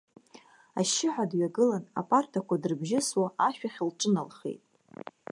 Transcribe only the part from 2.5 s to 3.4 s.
дрыбжьысуа,